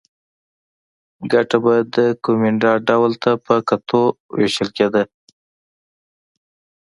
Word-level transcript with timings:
ګټه 1.31 1.57
به 1.63 1.73
د 1.95 1.97
کومېندا 2.25 2.71
ډول 2.87 3.11
ته 3.23 3.31
په 3.45 3.55
کتو 3.69 4.01
وېشل 4.37 4.69
کېده. 4.77 5.03